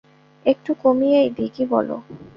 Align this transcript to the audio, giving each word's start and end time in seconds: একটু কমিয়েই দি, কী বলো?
একটু 0.45 0.71
কমিয়েই 0.83 1.29
দি, 1.37 1.45
কী 1.55 1.63
বলো? 1.73 1.95